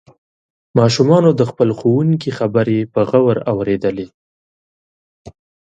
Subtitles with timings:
[0.79, 4.07] ماشومانو د خپل ښوونکي خبرې په غور اوریدلې.